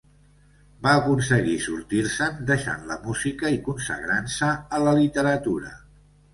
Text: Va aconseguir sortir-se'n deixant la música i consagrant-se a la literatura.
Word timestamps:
Va 0.87 0.93
aconseguir 1.01 1.57
sortir-se'n 1.65 2.41
deixant 2.49 2.89
la 2.93 2.99
música 3.05 3.55
i 3.59 3.63
consagrant-se 3.71 4.53
a 4.81 4.85
la 4.89 4.99
literatura. 5.05 5.75